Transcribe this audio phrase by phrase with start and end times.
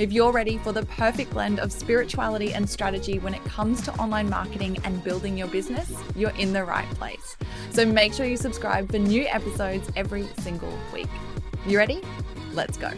[0.00, 3.92] If you're ready for the perfect blend of spirituality and strategy when it comes to
[3.96, 7.36] online marketing and building your business, you're in the right place.
[7.70, 11.10] So make sure you subscribe for new episodes every single week.
[11.66, 12.00] You ready?
[12.54, 12.90] Let's go.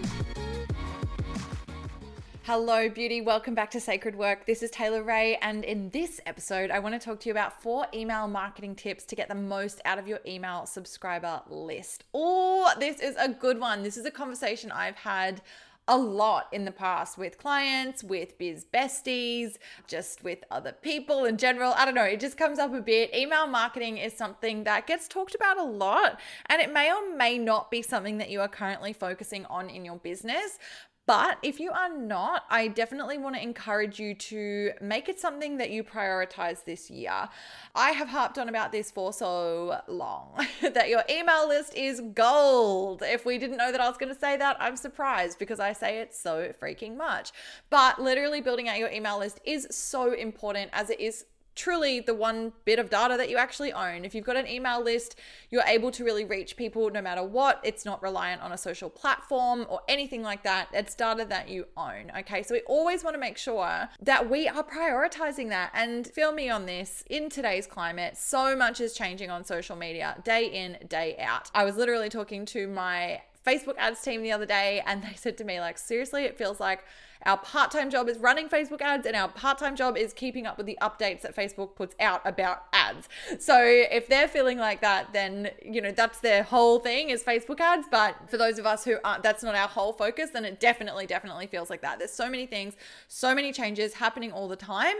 [2.44, 3.20] Hello, beauty.
[3.20, 4.46] Welcome back to Sacred Work.
[4.46, 7.60] This is Taylor Ray, and in this episode, I want to talk to you about
[7.62, 12.04] four email marketing tips to get the most out of your email subscriber list.
[12.14, 13.82] Oh, this is a good one.
[13.82, 15.40] This is a conversation I've had
[15.92, 21.36] a lot in the past with clients, with biz besties, just with other people in
[21.36, 21.74] general.
[21.76, 23.14] I don't know, it just comes up a bit.
[23.14, 27.36] Email marketing is something that gets talked about a lot, and it may or may
[27.36, 30.58] not be something that you are currently focusing on in your business.
[31.04, 35.56] But if you are not, I definitely want to encourage you to make it something
[35.56, 37.28] that you prioritize this year.
[37.74, 43.02] I have harped on about this for so long that your email list is gold.
[43.04, 45.72] If we didn't know that I was going to say that, I'm surprised because I
[45.72, 47.32] say it so freaking much.
[47.68, 52.14] But literally building out your email list is so important as it is truly the
[52.14, 54.04] one bit of data that you actually own.
[54.04, 55.18] If you've got an email list,
[55.50, 57.60] you're able to really reach people no matter what.
[57.62, 60.68] It's not reliant on a social platform or anything like that.
[60.72, 62.12] It's data that you own.
[62.18, 62.42] Okay.
[62.42, 65.70] So we always want to make sure that we are prioritizing that.
[65.74, 70.16] And feel me on this in today's climate, so much is changing on social media
[70.24, 71.50] day in, day out.
[71.54, 75.36] I was literally talking to my Facebook ads team the other day and they said
[75.38, 76.84] to me, like, seriously, it feels like
[77.24, 80.44] our part time job is running Facebook ads, and our part time job is keeping
[80.44, 83.08] up with the updates that Facebook puts out about ads.
[83.38, 87.60] So if they're feeling like that, then, you know, that's their whole thing is Facebook
[87.60, 87.86] ads.
[87.90, 91.06] But for those of us who aren't, that's not our whole focus, then it definitely,
[91.06, 91.98] definitely feels like that.
[92.00, 92.74] There's so many things,
[93.06, 94.96] so many changes happening all the time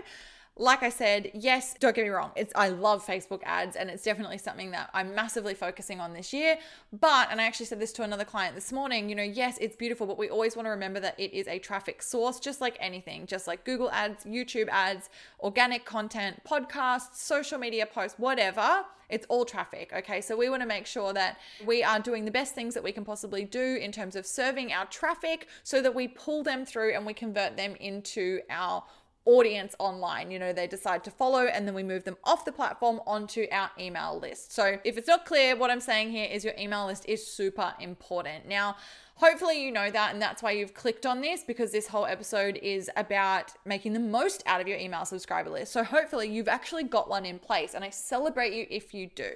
[0.59, 2.31] like I said, yes, don't get me wrong.
[2.37, 6.33] It's I love Facebook ads and it's definitely something that I'm massively focusing on this
[6.33, 6.59] year.
[6.93, 9.77] But and I actually said this to another client this morning, you know, yes, it's
[9.77, 12.77] beautiful, but we always want to remember that it is a traffic source just like
[12.81, 15.09] anything, just like Google ads, YouTube ads,
[15.41, 18.85] organic content, podcasts, social media posts, whatever.
[19.09, 20.23] It's all traffic, okay?
[20.23, 22.93] So we want to make sure that we are doing the best things that we
[22.93, 26.95] can possibly do in terms of serving our traffic so that we pull them through
[26.95, 28.83] and we convert them into our
[29.25, 30.31] audience online.
[30.31, 33.47] You know, they decide to follow and then we move them off the platform onto
[33.53, 34.53] our email list.
[34.53, 37.75] So if it's not clear, what I'm saying here is your email list is super
[37.81, 38.49] important.
[38.49, 38.77] Now,
[39.23, 42.59] Hopefully, you know that, and that's why you've clicked on this because this whole episode
[42.61, 45.73] is about making the most out of your email subscriber list.
[45.73, 49.31] So, hopefully, you've actually got one in place, and I celebrate you if you do.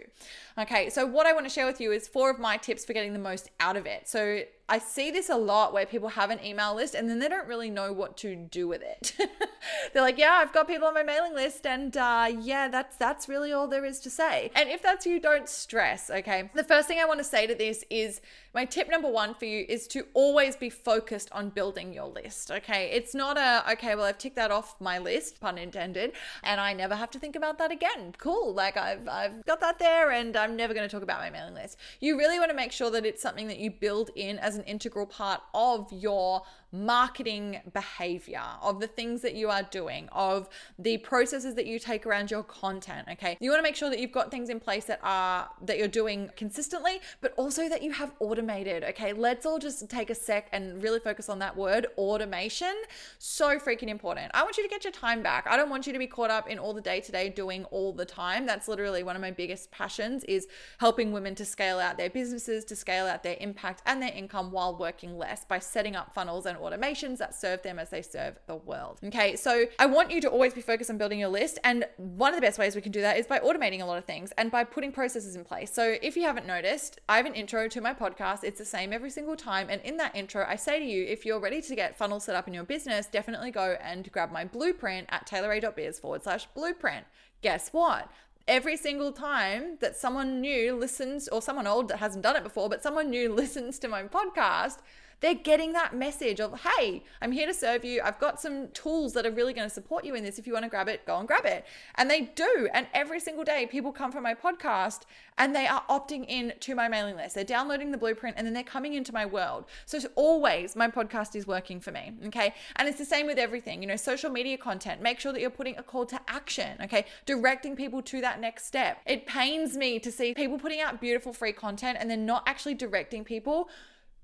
[0.59, 2.95] Okay, so what I want to share with you is four of my tips for
[2.95, 4.09] getting the most out of it.
[4.09, 7.29] So, I see this a lot where people have an email list and then they
[7.29, 9.13] don't really know what to do with it.
[9.93, 13.29] They're like, "Yeah, I've got people on my mailing list, and uh, yeah, that's that's
[13.29, 16.11] really all there is to say." And if that's you, don't stress.
[16.11, 18.21] Okay, the first thing I want to say to this is
[18.57, 22.51] my tip number one for you is to always be focused on building your list.
[22.51, 26.13] Okay, it's not a okay, well, I've ticked that off my list, pun intended,
[26.43, 28.15] and I never have to think about that again.
[28.17, 31.29] Cool, like I've I've got that there, and I'm never going to talk about my
[31.29, 31.77] mailing list.
[32.01, 34.65] You really want to make sure that it's something that you build in as an
[34.65, 40.99] integral part of your marketing behavior, of the things that you are doing, of the
[40.99, 43.37] processes that you take around your content, okay?
[43.41, 45.89] You want to make sure that you've got things in place that are that you're
[45.89, 49.13] doing consistently, but also that you have automated, okay?
[49.13, 52.75] Let's all just take a sec and really focus on that word, automation.
[53.19, 54.31] So freaking important.
[54.35, 55.47] I want you to get your time back.
[55.49, 58.05] I don't want you to be caught up in all the day-to-day doing all the
[58.05, 58.47] time.
[58.47, 60.47] That's literally one of my biggest passions is
[60.79, 64.51] helping women to scale out their businesses, to scale out their impact and their income
[64.51, 68.39] while working less by setting up funnels and automations that serve them as they serve
[68.47, 68.99] the world.
[69.05, 71.59] Okay, so I want you to always be focused on building your list.
[71.65, 73.99] And one of the best ways we can do that is by automating a lot
[73.99, 75.73] of things and by putting processes in place.
[75.73, 78.45] So if you haven't noticed, I have an intro to my podcast.
[78.45, 79.69] It's the same every single time.
[79.71, 82.35] And in that intro, I say to you, if you're ready to get funnels set
[82.35, 87.07] up in your business, definitely go and grab my blueprint at taylorray.biz forward slash blueprint.
[87.43, 88.11] Guess what?
[88.49, 92.69] every single time that someone new listens or someone old that hasn't done it before
[92.69, 94.79] but someone new listens to my podcast
[95.21, 98.03] They're getting that message of, hey, I'm here to serve you.
[98.05, 100.39] I've got some tools that are really going to support you in this.
[100.39, 101.65] If you want to grab it, go and grab it.
[101.95, 102.69] And they do.
[102.75, 105.03] And every single day, people come from my podcast
[105.39, 107.35] and they are opting in to my mailing list.
[107.35, 109.65] They're downloading the blueprint and then they're coming into my world.
[109.87, 112.13] So always my podcast is working for me.
[112.27, 112.55] Okay.
[112.77, 115.01] And it's the same with everything, you know, social media content.
[115.01, 116.77] Make sure that you're putting a call to action.
[116.83, 117.07] Okay.
[117.25, 119.01] Directing people to that next step.
[119.07, 122.75] It pains me to see people putting out beautiful free content and then not actually
[122.75, 123.69] directing people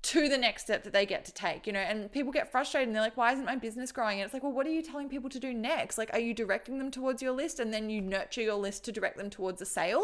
[0.03, 2.89] to the next step that they get to take, you know, and people get frustrated
[2.89, 4.19] and they're like, why isn't my business growing?
[4.19, 5.97] And it's like, well, what are you telling people to do next?
[5.97, 8.91] Like, are you directing them towards your list and then you nurture your list to
[8.91, 10.03] direct them towards a sale?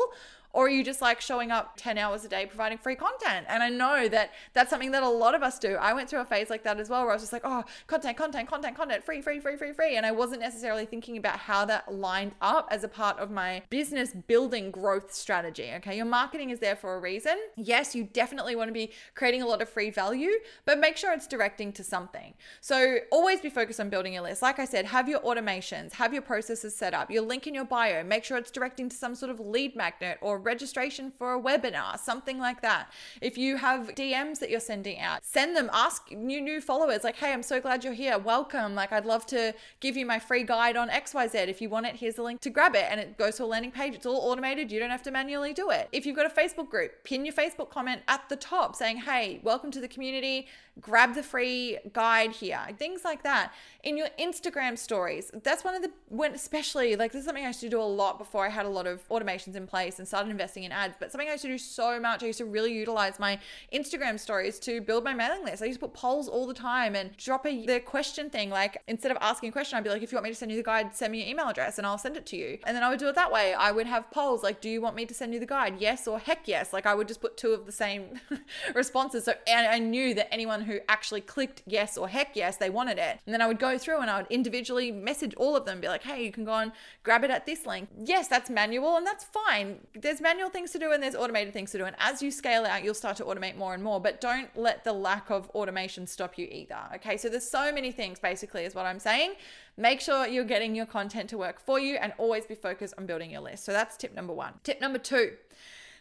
[0.52, 3.46] Or are you just like showing up 10 hours a day providing free content?
[3.50, 5.76] And I know that that's something that a lot of us do.
[5.76, 7.64] I went through a phase like that as well, where I was just like, oh,
[7.88, 9.96] content, content, content, content, free, free, free, free, free.
[9.96, 13.62] And I wasn't necessarily thinking about how that lined up as a part of my
[13.70, 15.72] business building growth strategy.
[15.76, 15.98] Okay.
[15.98, 17.38] Your marketing is there for a reason.
[17.56, 20.32] Yes, you definitely want to be creating a lot of free value,
[20.66, 22.34] but make sure it's directing to something.
[22.60, 24.42] So always be focused on building your list.
[24.42, 27.66] Like I said, have your automations, have your processes set up, your link in your
[27.66, 31.42] bio, make sure it's directing to some sort of lead magnet or registration for a
[31.42, 32.92] webinar, something like that.
[33.22, 37.18] If you have DMs that you're sending out, send them, ask new new followers like,
[37.18, 38.18] "Hey, I'm so glad you're here.
[38.18, 38.76] Welcome.
[38.76, 41.48] Like I'd love to give you my free guide on XYZ.
[41.48, 43.46] If you want it, here's the link to grab it." And it goes to a
[43.46, 43.96] landing page.
[43.96, 44.72] It's all automated.
[44.72, 45.90] You don't have to manually do it.
[45.92, 49.40] If you've got a Facebook group, pin your Facebook comment at the top saying, "Hey,
[49.44, 50.48] welcome to the community
[50.82, 53.54] grab the free guide here, things like that.
[53.84, 57.48] In your Instagram stories, that's one of the, when especially like this is something I
[57.48, 60.08] used to do a lot before I had a lot of automations in place and
[60.08, 62.24] started investing in ads, but something I used to do so much.
[62.24, 63.40] I used to really utilize my
[63.74, 65.64] Instagram stories to build my mailing list.
[65.64, 68.50] I used to put polls all the time and drop a, the question thing.
[68.50, 70.52] Like instead of asking a question, I'd be like, if you want me to send
[70.52, 72.60] you the guide, send me your email address and I'll send it to you.
[72.66, 73.54] And then I would do it that way.
[73.54, 75.76] I would have polls like, do you want me to send you the guide?
[75.80, 76.74] Yes or heck yes.
[76.74, 78.20] Like I would just put two of the same
[78.76, 79.26] responses.
[79.26, 82.98] So and I knew that anyone who actually clicked yes or heck yes, they wanted
[82.98, 83.20] it.
[83.26, 85.88] And then I would go through and I would individually message all of them, be
[85.88, 86.72] like, hey, you can go and
[87.04, 87.90] grab it at this link.
[88.04, 89.80] Yes, that's manual and that's fine.
[89.94, 91.86] There's manual things to do and there's automated things to do.
[91.86, 94.84] And as you scale out, you'll start to automate more and more, but don't let
[94.84, 96.80] the lack of automation stop you either.
[96.96, 99.34] Okay, so there's so many things basically, is what I'm saying.
[99.78, 103.06] Make sure you're getting your content to work for you and always be focused on
[103.06, 103.66] building your list.
[103.66, 104.54] So that's tip number one.
[104.64, 105.34] Tip number two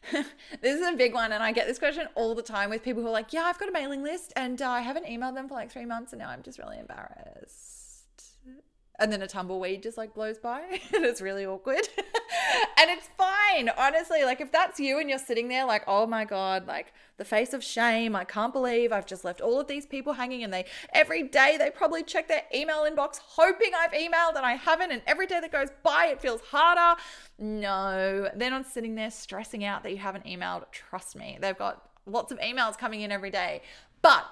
[0.60, 3.02] this is a big one, and I get this question all the time with people
[3.02, 5.48] who are like, "Yeah, I've got a mailing list, and uh, I haven't emailed them
[5.48, 7.77] for like three months, and now I'm just really embarrassed."
[8.98, 10.60] And then a tumbleweed just like blows by
[10.94, 11.88] and it's really awkward.
[12.80, 16.24] And it's fine honestly like if that's you and you're sitting there like oh my
[16.24, 19.84] god like the face of shame i can't believe i've just left all of these
[19.84, 24.36] people hanging and they every day they probably check their email inbox hoping i've emailed
[24.36, 27.00] and i haven't and every day that goes by it feels harder.
[27.38, 30.70] No they're not sitting there stressing out that you haven't emailed.
[30.70, 33.62] Trust me they've got lots of emails coming in every day.
[34.02, 34.24] But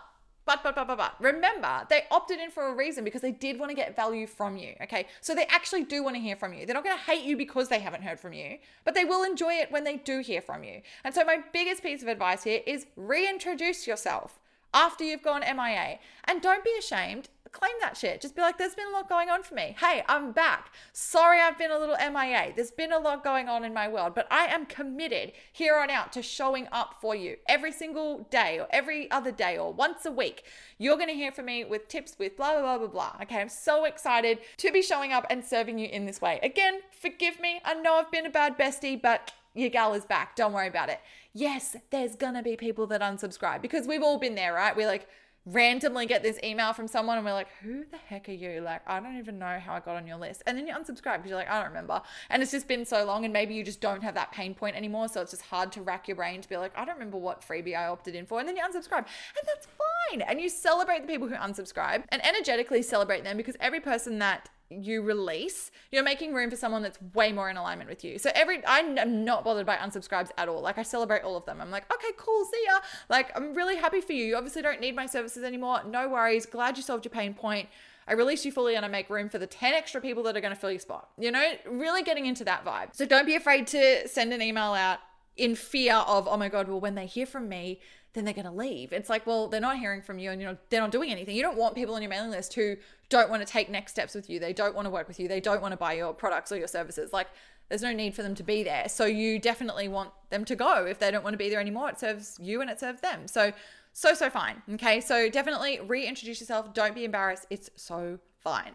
[0.47, 3.59] but, but, but, but, but, remember, they opted in for a reason because they did
[3.59, 4.75] want to get value from you.
[4.81, 5.07] Okay.
[5.21, 6.65] So they actually do want to hear from you.
[6.65, 9.25] They're not going to hate you because they haven't heard from you, but they will
[9.25, 10.83] enjoy it when they do hear from you.
[11.03, 14.39] And so, my biggest piece of advice here is reintroduce yourself
[14.73, 15.99] after you've gone MIA.
[16.25, 18.21] And don't be ashamed claim that shit.
[18.21, 19.75] Just be like, there's been a lot going on for me.
[19.81, 20.73] Hey, I'm back.
[20.93, 22.53] Sorry, I've been a little MIA.
[22.55, 25.89] There's been a lot going on in my world, but I am committed here on
[25.89, 30.05] out to showing up for you every single day or every other day or once
[30.05, 30.45] a week.
[30.77, 33.23] You're going to hear from me with tips with blah, blah, blah, blah, blah.
[33.23, 36.39] Okay, I'm so excited to be showing up and serving you in this way.
[36.43, 37.63] Again, forgive me.
[37.65, 40.37] I know I've been a bad bestie, but your gal is back.
[40.37, 41.01] Don't worry about it.
[41.33, 44.77] Yes, there's gonna be people that unsubscribe because we've all been there, right?
[44.77, 45.09] We're like,
[45.47, 48.61] randomly get this email from someone and we're like, who the heck are you?
[48.61, 50.43] Like, I don't even know how I got on your list.
[50.47, 52.03] And then you unsubscribe because you're like, I don't remember.
[52.31, 54.77] And it's just been so long and maybe you just don't have that pain point
[54.77, 55.09] anymore.
[55.09, 57.43] So it's just hard to rack your brain to be like, I don't remember what
[57.43, 58.41] freebie I opted in for.
[58.41, 59.07] And then you unsubscribe.
[59.07, 59.67] And that's
[60.11, 60.23] fine.
[60.23, 64.51] And you celebrate the people who unsubscribe and energetically celebrate them because every person that
[64.71, 68.19] you release, you're making room for someone that's way more in alignment with you.
[68.19, 70.61] So every I'm not bothered by unsubscribes at all.
[70.61, 71.61] Like I celebrate all of them.
[71.61, 72.81] I'm like, okay, cool, see ya.
[73.09, 74.25] Like I'm really happy for you.
[74.25, 75.83] You obviously don't need my services anymore.
[75.87, 76.47] No worries.
[76.47, 77.69] Glad you solved your pain point.
[78.09, 80.41] I release you fully and I make room for the 10 extra people that are
[80.41, 81.09] going to fill your spot.
[81.19, 82.95] You know, really getting into that vibe.
[82.95, 84.99] So don't be afraid to send an email out
[85.37, 87.81] in fear of, oh my God, well, when they hear from me,
[88.17, 88.93] then they're going to leave.
[88.93, 91.37] It's like, well, they're not hearing from you and you know they're not doing anything.
[91.37, 92.77] You don't want people on your mailing list who
[93.11, 94.41] don't want to take next steps with you.
[94.41, 95.29] They don't want to work with you.
[95.29, 97.13] They don't want to buy your products or your services.
[97.13, 97.29] Like
[97.69, 98.89] there's no need for them to be there.
[98.89, 100.87] So you definitely want them to go.
[100.87, 103.29] If they don't want to be there anymore, it serves you and it serves them.
[103.29, 103.53] So
[103.93, 104.63] so so fine.
[104.75, 105.01] Okay?
[105.01, 106.73] So definitely reintroduce yourself.
[106.73, 107.47] Don't be embarrassed.
[107.51, 108.73] It's so fine.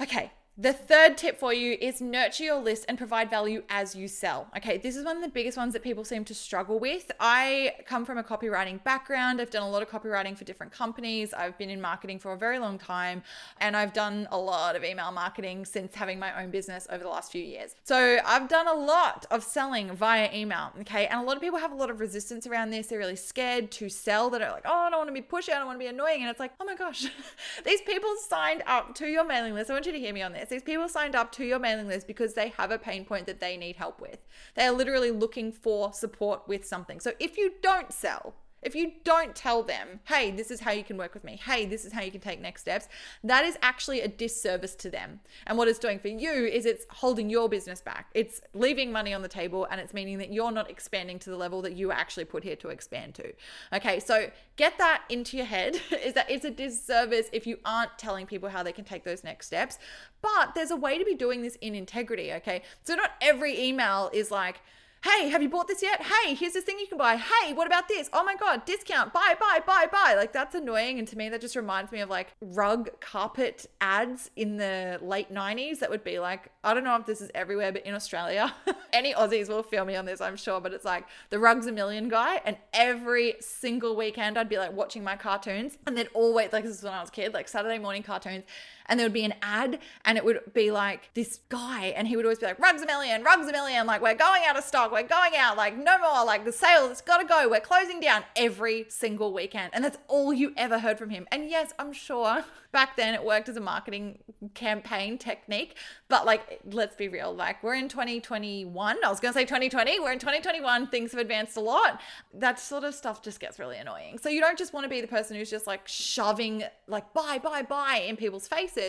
[0.00, 4.06] Okay, The third tip for you is nurture your list and provide value as you
[4.06, 4.46] sell.
[4.54, 7.10] Okay, this is one of the biggest ones that people seem to struggle with.
[7.18, 9.40] I come from a copywriting background.
[9.40, 11.32] I've done a lot of copywriting for different companies.
[11.32, 13.22] I've been in marketing for a very long time,
[13.58, 17.08] and I've done a lot of email marketing since having my own business over the
[17.08, 17.74] last few years.
[17.84, 20.72] So I've done a lot of selling via email.
[20.80, 22.88] Okay, and a lot of people have a lot of resistance around this.
[22.88, 24.28] They're really scared to sell.
[24.28, 25.54] That are like, oh, I don't want to be pushy.
[25.54, 26.20] I don't want to be annoying.
[26.20, 27.06] And it's like, oh my gosh,
[27.64, 29.70] these people signed up to your mailing list.
[29.70, 31.88] I want you to hear me on this these people signed up to your mailing
[31.88, 34.18] list because they have a pain point that they need help with.
[34.54, 37.00] They are literally looking for support with something.
[37.00, 40.84] So if you don't sell, if you don't tell them, hey, this is how you
[40.84, 42.88] can work with me, hey, this is how you can take next steps,
[43.24, 45.20] that is actually a disservice to them.
[45.46, 48.08] And what it's doing for you is it's holding your business back.
[48.14, 51.36] It's leaving money on the table and it's meaning that you're not expanding to the
[51.36, 53.32] level that you actually put here to expand to.
[53.72, 57.96] Okay, so get that into your head is that it's a disservice if you aren't
[57.98, 59.78] telling people how they can take those next steps.
[60.22, 62.62] But there's a way to be doing this in integrity, okay?
[62.82, 64.60] So not every email is like,
[65.02, 66.02] Hey, have you bought this yet?
[66.02, 67.16] Hey, here's this thing you can buy.
[67.16, 68.10] Hey, what about this?
[68.12, 70.14] Oh my God, discount, buy, buy, buy, buy.
[70.14, 70.98] Like that's annoying.
[70.98, 75.32] And to me, that just reminds me of like rug carpet ads in the late
[75.32, 78.54] 90s that would be like, I don't know if this is everywhere, but in Australia,
[78.92, 80.60] any Aussies will feel me on this, I'm sure.
[80.60, 82.42] But it's like the Rugs a Million guy.
[82.44, 85.78] And every single weekend, I'd be like watching my cartoons.
[85.86, 88.44] And then always, like this is when I was a kid, like Saturday morning cartoons
[88.90, 92.16] and there would be an ad and it would be like this guy and he
[92.16, 94.64] would always be like rugs a million rugs a million like we're going out of
[94.64, 97.60] stock we're going out like no more like the sale has got to go we're
[97.60, 99.70] closing down every single weekend.
[99.72, 101.26] And that's all you ever heard from him.
[101.32, 104.18] And yes i'm sure back then it worked as a marketing
[104.54, 105.76] campaign technique
[106.08, 109.98] but like let's be real like we're in 2021 i was going to say 2020
[109.98, 112.00] we're in 2021 things have advanced a lot.
[112.34, 114.18] That sort of stuff just gets really annoying.
[114.18, 117.38] So you don't just want to be the person who's just like shoving like buy
[117.38, 118.79] buy buy in people's faces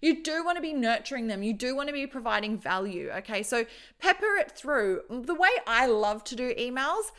[0.00, 1.42] you do want to be nurturing them.
[1.42, 3.10] You do want to be providing value.
[3.10, 3.42] Okay.
[3.42, 3.64] So
[3.98, 5.02] pepper it through.
[5.08, 7.10] The way I love to do emails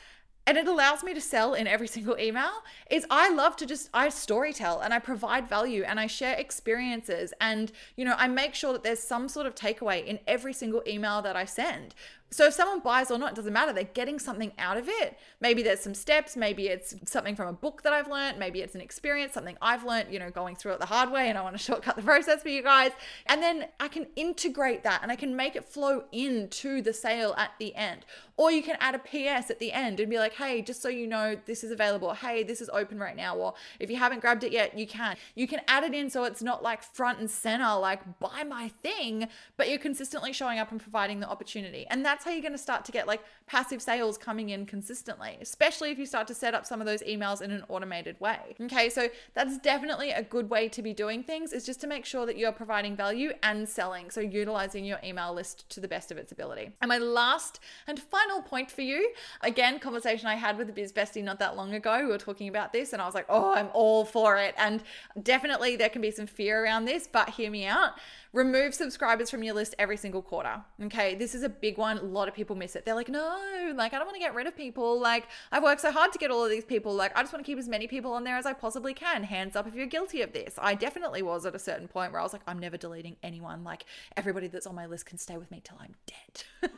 [0.48, 2.52] and it allows me to sell in every single email
[2.90, 7.34] is I love to just I storytell and I provide value and I share experiences
[7.42, 10.84] and you know I make sure that there's some sort of takeaway in every single
[10.88, 11.96] email that I send
[12.32, 13.72] so if someone buys or not, it doesn't matter.
[13.72, 15.18] They're getting something out of it.
[15.40, 16.36] Maybe there's some steps.
[16.36, 18.40] Maybe it's something from a book that I've learned.
[18.40, 21.30] Maybe it's an experience, something I've learned, you know, going through it the hard way
[21.30, 22.92] and I want to shortcut the process for you guys.
[23.28, 27.36] And then I can integrate that and I can make it flow into the sale
[27.38, 28.06] at the end.
[28.38, 30.90] Or you can add a PS at the end and be like, hey, just so
[30.90, 32.14] you know, this is available.
[32.14, 33.38] Hey, this is open right now.
[33.38, 35.16] Or if you haven't grabbed it yet, you can.
[35.36, 38.68] You can add it in so it's not like front and center, like buy my
[38.68, 41.88] thing, but you're consistently showing up and providing the opportunity.
[41.90, 45.38] And that's how you're going to start to get like passive sales coming in consistently,
[45.42, 48.56] especially if you start to set up some of those emails in an automated way.
[48.62, 52.06] Okay, so that's definitely a good way to be doing things is just to make
[52.06, 54.10] sure that you're providing value and selling.
[54.10, 56.72] So utilizing your email list to the best of its ability.
[56.82, 60.94] And my last and final point for you, again, conversation I had with a biz
[60.94, 62.00] bestie not that long ago.
[62.00, 64.56] We were talking about this and I was like, oh, I'm all for it.
[64.58, 64.82] And
[65.22, 67.92] definitely there can be some fear around this, but hear me out
[68.36, 70.62] remove subscribers from your list every single quarter.
[70.84, 71.98] Okay, this is a big one.
[71.98, 72.84] A lot of people miss it.
[72.84, 75.00] They're like, no, like, I don't want to get rid of people.
[75.00, 76.94] Like, I've worked so hard to get all of these people.
[76.94, 79.24] Like, I just want to keep as many people on there as I possibly can.
[79.24, 80.56] Hands up if you're guilty of this.
[80.58, 83.64] I definitely was at a certain point where I was like, I'm never deleting anyone.
[83.64, 83.86] Like,
[84.18, 86.44] everybody that's on my list can stay with me till I'm dead.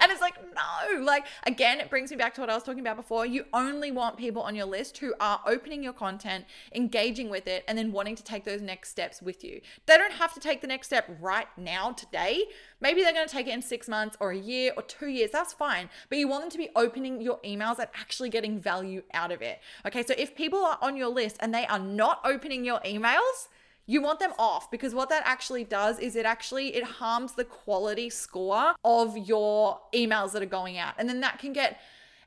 [0.00, 1.02] and it's like, no.
[1.04, 3.26] Like, again, it brings me back to what I was talking about before.
[3.26, 7.64] You only want people on your list who are opening your content, engaging with it,
[7.68, 9.60] and then wanting to take those next steps with you.
[9.84, 12.44] They don't have to take the next step step right now, today.
[12.80, 15.30] Maybe they're going to take it in six months or a year or two years.
[15.32, 15.88] That's fine.
[16.08, 19.42] But you want them to be opening your emails and actually getting value out of
[19.42, 19.60] it.
[19.86, 20.02] Okay.
[20.02, 23.48] So if people are on your list and they are not opening your emails,
[23.86, 27.44] you want them off because what that actually does is it actually it harms the
[27.44, 31.80] quality score of your emails that are going out and then that can get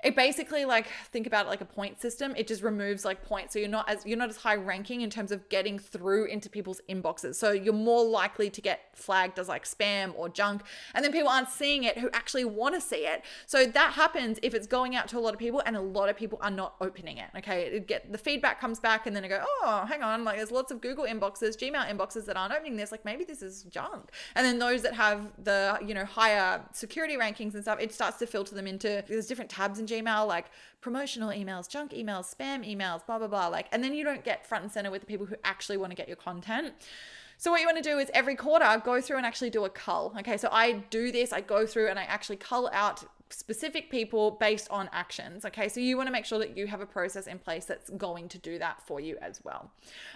[0.05, 2.33] it basically like think about it like a point system.
[2.37, 3.53] It just removes like points.
[3.53, 6.49] So you're not as you're not as high ranking in terms of getting through into
[6.49, 7.35] people's inboxes.
[7.35, 10.61] So you're more likely to get flagged as like spam or junk.
[10.93, 13.23] And then people aren't seeing it who actually want to see it.
[13.47, 16.09] So that happens if it's going out to a lot of people and a lot
[16.09, 17.63] of people are not opening it okay?
[17.65, 20.51] It get the feedback comes back and then they go oh hang on like there's
[20.51, 22.91] lots of google inboxes gmail inboxes that aren't opening this.
[22.91, 24.11] Like maybe this is junk.
[24.35, 28.17] And then those that have the you know higher security rankings and stuff it starts
[28.17, 30.45] to filter them into there's different tabs in Gmail, like
[30.81, 33.47] promotional emails, junk emails, spam emails, blah, blah, blah.
[33.47, 35.91] Like, and then you don't get front and center with the people who actually want
[35.91, 36.73] to get your content.
[37.37, 39.69] So what you want to do is every quarter go through and actually do a
[39.69, 40.13] cull.
[40.19, 44.31] Okay, so I do this, I go through and I actually cull out specific people
[44.31, 45.45] based on actions.
[45.45, 47.89] Okay, so you want to make sure that you have a process in place that's
[47.91, 49.71] going to do that for you as well.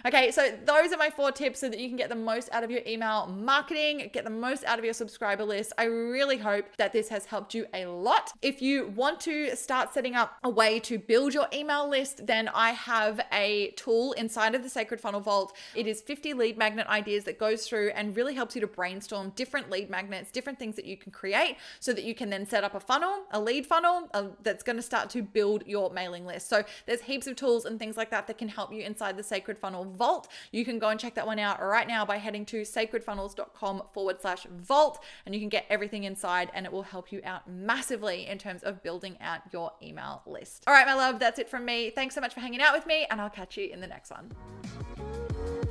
[0.06, 2.62] Okay, so those are my four tips so that you can get the most out
[2.62, 5.72] of your email marketing, get the most out of your subscriber list.
[5.76, 8.32] I really hope that this has helped you a lot.
[8.42, 12.48] If you want to start setting up a way to build your email list, then
[12.48, 15.56] I have a tool inside of the Sacred Funnel Vault.
[15.74, 19.30] It is 50 lead magnet ideas that goes through and really helps you to brainstorm
[19.36, 22.64] different lead magnets, different things that you can create so that you can then set
[22.64, 26.26] up a funnel, a lead funnel uh, that's going to start to build your mailing
[26.26, 26.48] list.
[26.48, 29.22] So there's heaps of tools and things like that that can help you inside the
[29.22, 30.28] Sacred Funnel Vault.
[30.52, 34.20] You can go and check that one out right now by heading to sacredfunnels.com forward
[34.20, 38.26] slash vault and you can get everything inside and it will help you out massively
[38.26, 40.64] in terms of building out your email list.
[40.66, 41.90] All right, my love, that's it from me.
[41.90, 44.10] Thanks so much for hanging out with me and I'll catch you in the next
[44.10, 44.30] one.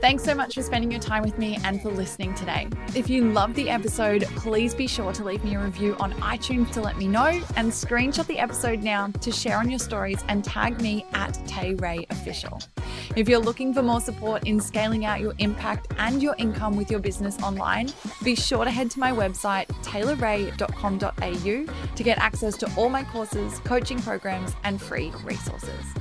[0.02, 2.70] Thanks so much for spending your time with me and for listening today.
[2.96, 6.72] If you love the episode, please be sure to leave me a review on iTunes
[6.72, 10.46] to let me know and screenshot the episode now to share on your stories and
[10.46, 12.62] tag me at Tay Ray Official.
[13.18, 16.90] If you're looking for more support in scaling out your impact and your income with
[16.90, 17.90] your business online,
[18.24, 23.60] be sure to head to my website, taylorray.com.au, to get access to all my courses,
[23.66, 25.94] coaching programs, and free resources.